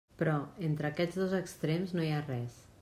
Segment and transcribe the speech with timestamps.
[0.21, 0.37] Però,
[0.69, 2.63] entre aquests dos extrems, no hi ha res.